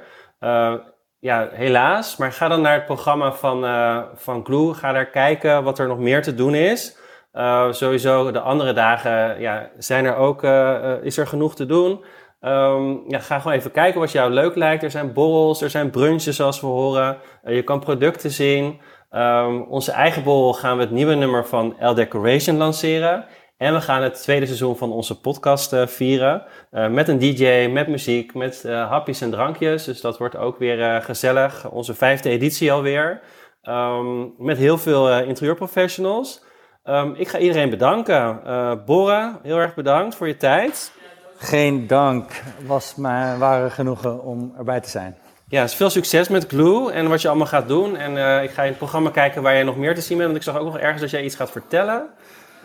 [1.19, 2.17] ja, helaas.
[2.17, 4.73] Maar ga dan naar het programma van, uh, van Glue.
[4.73, 6.97] Ga daar kijken wat er nog meer te doen is.
[7.33, 12.05] Uh, sowieso de andere dagen ja, zijn er ook, uh, is er genoeg te doen.
[12.41, 14.83] Um, ja, ga gewoon even kijken wat jou leuk lijkt.
[14.83, 17.17] Er zijn borrels, er zijn brunches zoals we horen.
[17.43, 18.79] je kan producten zien.
[19.11, 23.25] Um, onze eigen borrel gaan we het nieuwe nummer van L Decoration lanceren.
[23.57, 26.43] En we gaan het tweede seizoen van onze podcast uh, vieren.
[26.71, 29.83] Uh, met een DJ, met muziek, met uh, hapjes en drankjes.
[29.83, 31.69] Dus dat wordt ook weer gezellig.
[31.69, 33.21] Onze vijfde editie alweer.
[33.63, 36.43] Um, met heel veel interieurprofessionals.
[36.83, 38.41] Um, ik ga iedereen bedanken.
[38.85, 40.91] Bora, heel erg bedankt voor je tijd.
[41.37, 42.41] Geen dank.
[42.65, 45.17] Was mijn ware genoegen om erbij te zijn.
[45.47, 47.97] Ja, dus veel succes met Glue en wat je allemaal gaat doen.
[47.97, 50.29] En ik ga in het programma kijken waar jij nog meer te zien bent.
[50.31, 52.09] Want ik zag ook nog ergens dat jij iets gaat vertellen.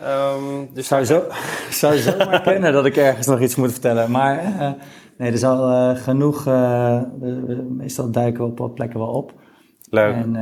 [0.03, 1.23] Um, dus zou, zo,
[1.81, 4.11] zou zo maar kennen dat ik ergens nog iets moet vertellen.
[4.11, 4.59] Maar uh,
[5.17, 6.47] nee, er is al uh, genoeg.
[6.47, 7.01] Uh,
[7.69, 9.33] meestal duiken we op wat plekken wel op.
[9.89, 10.13] Leuk.
[10.15, 10.35] En,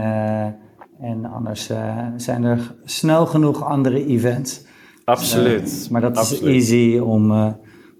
[0.99, 1.71] en anders
[2.15, 4.65] zijn er snel genoeg andere events.
[5.05, 5.87] Absoluut.
[5.91, 7.55] maar dat is easy om, nou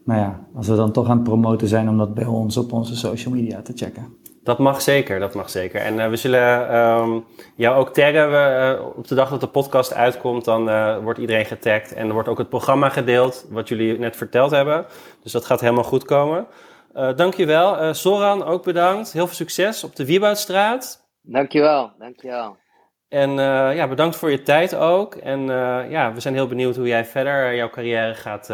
[0.05, 2.95] ja, als we dan toch aan het promoten zijn, om dat bij ons op onze
[2.95, 4.18] social media te checken.
[4.44, 5.82] Dat mag zeker, dat mag zeker.
[5.82, 7.26] En uh, we zullen um,
[7.56, 8.32] jou ook taggen.
[8.32, 11.94] We, uh, op de dag dat de podcast uitkomt, dan uh, wordt iedereen getagd.
[11.94, 14.86] En er wordt ook het programma gedeeld, wat jullie net verteld hebben.
[15.24, 16.48] Dus dat gaat helemaal goed komen.
[17.16, 17.94] dankjewel.
[17.94, 19.14] Soran, ook bedankt.
[19.14, 21.08] Heel veel succes op de Wieboudstraat.
[21.22, 22.58] Dankjewel, dankjewel.
[23.10, 23.32] En
[23.76, 25.16] ja, bedankt voor je tijd ook.
[25.16, 25.42] En
[25.90, 28.50] ja, we zijn heel benieuwd hoe jij verder, jouw carrière gaat,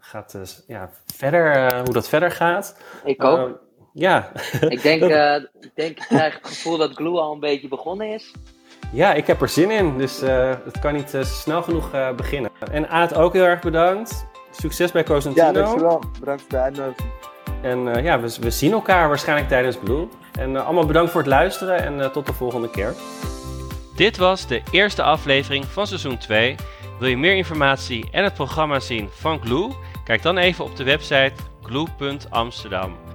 [0.00, 2.80] gaat ja, verder, hoe dat verder gaat.
[3.04, 3.64] Ik ook.
[3.96, 4.32] Ja.
[4.68, 8.12] Ik denk, uh, ik denk, ik krijg het gevoel dat Glue al een beetje begonnen
[8.12, 8.32] is.
[8.92, 12.50] Ja, ik heb er zin in, dus uh, het kan niet uh, snel genoeg beginnen.
[12.70, 14.26] En Aad ook heel erg bedankt.
[14.50, 15.46] Succes bij Cosentino.
[15.46, 16.02] Ja, dankjewel.
[16.20, 17.10] Bedankt voor de uitnodiging.
[17.62, 20.08] En ja, we, we, zien elkaar waarschijnlijk tijdens Blue.
[20.38, 22.94] En allemaal bedankt voor het luisteren en tot de volgende keer.
[23.96, 26.54] Dit was de eerste aflevering van seizoen 2.
[26.98, 29.70] Wil je meer informatie en het programma zien van Glue?
[30.04, 31.32] Kijk dan even op de website
[31.62, 33.05] glue.amsterdam.